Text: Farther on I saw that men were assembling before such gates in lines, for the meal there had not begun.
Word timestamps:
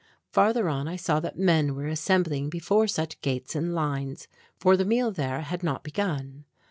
Farther 0.31 0.67
on 0.67 0.87
I 0.87 0.95
saw 0.95 1.19
that 1.19 1.37
men 1.37 1.75
were 1.75 1.85
assembling 1.85 2.49
before 2.49 2.87
such 2.87 3.21
gates 3.21 3.55
in 3.55 3.71
lines, 3.75 4.27
for 4.59 4.75
the 4.75 4.83
meal 4.83 5.11
there 5.11 5.41
had 5.41 5.61
not 5.61 5.83
begun. 5.83 6.45